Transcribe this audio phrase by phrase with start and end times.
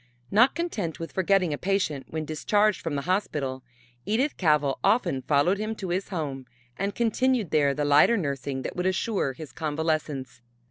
[0.31, 3.61] Not content with forgetting a patient when discharged from the hospital,
[4.03, 8.75] Edith Cavell often followed him to his home and continued there the lighter nursing that
[8.75, 10.41] would assure his convalescence.